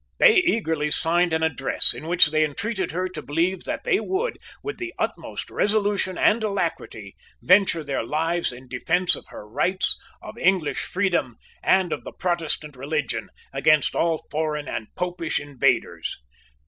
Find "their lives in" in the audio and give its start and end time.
7.83-8.67